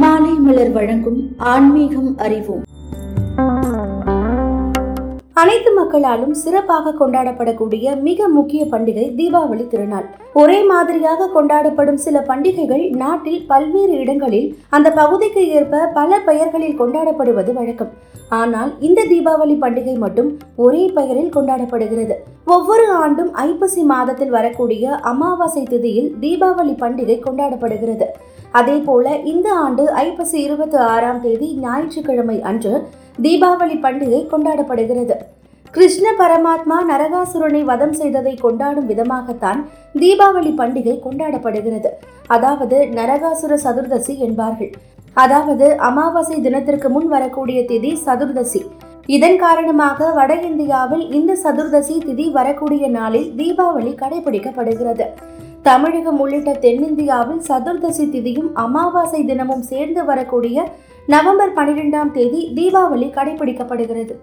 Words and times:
மாலை 0.00 0.34
மலர் 0.44 0.70
வழங்கும் 0.72 1.18
ஆன்மீகம் 1.36 2.12
அறிவோம். 2.16 2.62
அனைத்து 5.32 5.70
மக்களாலும் 5.72 6.32
சிறப்பாக 6.34 6.94
கொண்டாடப்படக்கூடிய 7.00 7.94
மிக 8.06 8.28
முக்கிய 8.28 8.62
பண்டிகை 8.64 9.04
தீபாவளி 9.18 9.66
திருநாள். 9.68 10.06
ஒரே 10.32 10.58
மாதிரியாக 10.62 11.28
கொண்டாடப்படும் 11.34 12.00
சில 12.04 12.20
பண்டிகைகள் 12.20 12.84
நாட்டில் 13.02 13.46
பல்வேறு 13.46 13.92
இடங்களில் 13.92 14.48
அந்த 14.70 14.90
பகுதிக்கு 14.90 15.44
ஏற்ப 15.48 15.84
பல 15.98 16.20
பெயர்களில் 16.28 16.80
கொண்டாடப்படுவது 16.80 17.52
வழக்கம். 17.52 17.92
ஆனால் 18.28 18.70
இந்த 18.80 19.00
தீபாவளி 19.04 19.56
பண்டிகை 19.64 19.96
மட்டும் 19.98 20.38
ஒரே 20.56 20.84
பெயரில் 20.94 21.32
கொண்டாடப்படுகிறது. 21.36 22.14
ஒவ்வொரு 22.44 22.86
ஆண்டும் 22.92 23.32
ஐப்பசி 23.32 23.82
மாதத்தில் 23.82 24.30
வரக்கூடிய 24.30 24.90
அமாவாசை 24.90 25.62
திதியில் 25.62 26.12
தீபாவளி 26.20 26.76
பண்டிகை 26.84 27.18
கொண்டாடப்படுகிறது. 27.28 28.08
அதே 28.52 28.76
போல 28.78 29.14
இந்த 29.32 29.48
ஆண்டு 29.64 29.84
ஐப்பசி 30.06 30.36
இருபத்தி 30.46 30.78
ஆறாம் 30.94 31.20
தேதி 31.20 31.48
ஞாயிற்றுக்கிழமை 31.64 32.38
அன்று 32.50 32.72
தீபாவளி 33.24 33.76
பண்டிகை 33.84 34.20
கொண்டாடப்படுகிறது. 34.32 35.16
கிருஷ்ண 35.74 36.06
பரமாத்மா 36.18 36.78
நரகாசுரனை 36.90 37.60
வதம் 37.70 37.92
செய்ததை 37.92 38.34
கொண்டாடும் 38.34 38.88
விதமாகத்தான் 38.90 39.60
தீபாவளி 39.94 40.52
பண்டிகை 40.60 40.96
கொண்டாடப்படுகிறது. 41.06 41.90
அதாவது 42.26 42.78
நரகாசுர 42.98 43.54
சதுர்தசி 43.64 44.16
என்பார்கள். 44.18 44.72
அதாவது 45.14 45.66
அமாவாசை 45.88 46.36
தினத்திற்கு 46.40 46.88
முன் 46.88 47.08
வரக்கூடிய 47.08 47.60
திதி 47.70 47.92
சதுர்தசி. 48.06 48.62
இதன் 49.06 49.38
காரணமாக 49.38 50.10
வட 50.18 50.32
இந்தியாவில் 50.50 51.04
இந்த 51.10 51.32
சதுர்தசி 51.44 51.96
திதி 52.08 52.26
வரக்கூடிய 52.32 52.84
நாளில் 52.98 53.30
தீபாவளி 53.36 53.92
கடைபிடிக்கப்படுகிறது. 54.02 55.06
தமிழகம் 55.66 56.20
உள்ளிட்ட 56.22 56.52
தென்னிந்தியாவில் 56.62 57.42
சதுர்தசி 57.48 58.04
திதியும் 58.10 58.48
அமாவாசை 58.62 59.20
தினமும் 59.24 59.62
சேர்ந்து 59.62 60.00
வரக்கூடிய 60.04 60.64
நவம்பர் 61.06 61.52
பனிரெண்டாம் 61.58 62.10
தேதி 62.16 62.40
தீபாவளி 62.56 63.08
கடைபிடிக்கப்படுகிறது. 63.16 64.14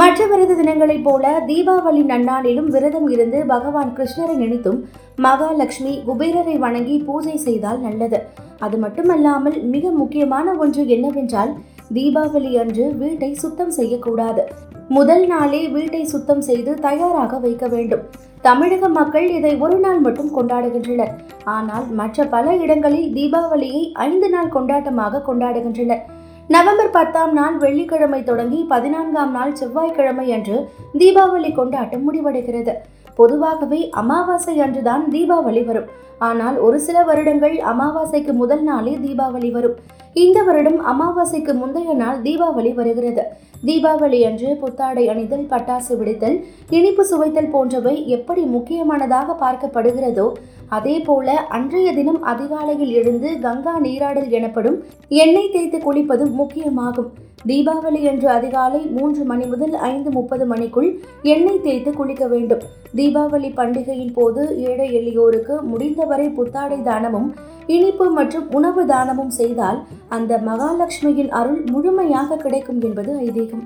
மற்ற 0.00 0.20
விரத 0.26 0.52
தினங்களைப் 0.60 1.04
போல 1.04 1.24
தீபாவளி 1.48 2.02
நன்னாளிலும் 2.10 2.68
விரதம் 2.74 3.08
இருந்து 3.14 3.38
பகவான் 3.52 3.92
கிருஷ்ணரை 3.96 4.34
நினைத்தும் 4.34 4.80
மகாலட்சுமி 5.26 5.94
குபேரரை 6.08 6.56
வணங்கி 6.64 6.96
பூஜை 7.08 7.36
செய்தால் 7.46 7.80
நல்லது. 7.86 8.20
அது 8.58 8.78
மட்டுமல்லாமல் 8.84 9.58
மிக 9.74 9.90
முக்கியமான 10.00 10.56
ஒன்று 10.64 10.84
என்னவென்றால் 10.96 11.52
தீபாவளி 11.96 12.52
அன்று 12.60 12.84
வீட்டை 13.00 13.34
சுத்தம் 13.34 13.70
செய்யக்கூடாது. 13.70 14.42
முதல் 14.88 15.24
நாளே 15.26 15.60
வீட்டை 15.68 16.00
சுத்தம் 16.04 16.40
செய்து 16.40 16.72
தயாராக 16.86 17.38
வைக்க 17.38 17.66
வேண்டும். 17.68 18.02
தமிழக 18.40 18.88
மக்கள் 18.88 19.26
இதை 19.30 19.52
ஒரு 19.56 19.76
நாள் 19.78 20.00
மட்டும் 20.00 20.32
கொண்டாடுகின்றனர். 20.36 21.12
ஆனால் 21.56 21.86
மற்ற 22.00 22.26
பல 22.26 22.56
இடங்களில் 22.56 23.12
தீபாவளியை 23.12 23.82
ஐந்து 24.08 24.30
நாள் 24.30 24.54
கொண்டாட்டமாக 24.56 25.22
கொண்டாடுகின்றனர். 25.28 26.02
நவம்பர் 26.48 26.90
பத்தாம் 26.90 27.32
நாள் 27.32 27.56
வெள்ளிக்கிழமை 27.56 28.22
தொடங்கி 28.24 28.60
பதினான்காம் 28.72 29.30
நாள் 29.30 29.54
செவ்வாய்க்கிழமை 29.54 30.26
அன்று 30.32 30.56
தீபாவளி 30.98 31.52
கொண்டாட்டம் 31.52 32.04
முடிவடைகிறது. 32.06 32.74
பொதுவாகவே 33.14 33.80
அமாவாசை 34.02 34.54
அன்றுதான் 34.64 35.04
தீபாவளி 35.10 35.64
வரும். 35.64 35.90
ஆனால் 36.18 36.56
ஒரு 36.66 36.78
சில 36.80 36.98
வருடங்கள் 37.02 37.56
அமாவாசைக்கு 37.72 38.32
முதல் 38.32 38.62
நாளே 38.62 38.94
தீபாவளி 39.04 39.50
வரும். 39.50 39.78
இந்த 40.24 40.38
வருடம் 40.42 40.78
அமாவாசைக்கு 40.92 41.52
முந்தைய 41.54 41.94
நாள் 41.94 42.18
தீபாவளி 42.22 42.72
வருகிறது. 42.74 43.24
தீபாவளி 43.68 44.18
அன்று 44.28 44.48
புத்தாடை 44.62 45.04
அணிதல் 45.12 45.46
பட்டாசு 45.52 45.92
வெடித்தல் 46.00 46.36
இனிப்பு 46.76 47.04
சுவைத்தல் 47.04 47.52
போன்றவை 47.54 47.94
எப்படி 48.16 48.42
முக்கியமானதாக 48.56 49.36
பார்க்கப்படுகிறதோ 49.44 50.26
அதே 50.68 50.96
போல 51.00 51.36
அன்றைய 51.56 51.88
தினம் 51.92 52.20
அதிகாலையில் 52.32 52.92
எழுந்து 53.00 53.30
கங்கா 53.40 53.74
நீராடல் 53.80 54.28
எனப்படும் 54.28 54.78
எண்ணெய் 55.22 55.52
தேய்த்து 55.52 55.78
குளிப்பதும் 55.78 56.34
முக்கியமாகும். 56.40 57.10
தீபாவளி 57.48 58.00
அன்று 58.08 58.28
அதிகாலை 58.28 58.80
மூன்று 58.86 59.22
மணி 59.24 59.44
முதல் 59.44 59.74
ஐந்து 59.88 60.10
முப்பது 60.10 60.44
மணிக்குள் 60.46 60.88
எண்ணெய் 61.22 61.60
தேய்த்து 61.60 61.92
குளிக்க 61.92 62.26
வேண்டும். 62.26 62.62
தீபாவளி 62.96 63.50
பண்டிகையின் 63.54 64.12
போது 64.12 64.42
ஏழை 64.58 64.86
எளியோருக்கு 65.00 65.60
முடிந்தவரை 65.62 66.28
புத்தாடை 66.28 66.82
தானமும் 66.82 67.28
இனிப்பு 67.66 68.06
மற்றும் 68.10 68.46
உணவு 68.50 68.86
தானமும் 68.86 69.30
செய்தால் 69.30 69.80
அந்த 70.08 70.40
மகாலட்சுமியின் 70.46 71.28
அருள் 71.28 71.62
முழுமையாக 71.64 72.36
கிடைக்கும் 72.36 72.80
என்பது 72.80 73.12
ஐதீகம். 73.20 73.64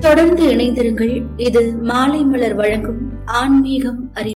தொடர்ந்து 0.00 0.44
இணைந்திருங்கள். 0.54 1.22
இது 1.36 1.74
மாலை 1.82 2.22
மலர் 2.24 2.54
வழங்கும் 2.54 3.02
ஆன்மீகம் 3.24 4.10
அறிவு. 4.14 4.35